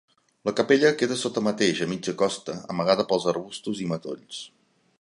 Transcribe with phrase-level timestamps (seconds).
[0.47, 4.41] La capella queda sota mateix, a mitja costa, amagada pels arbustos i matolls.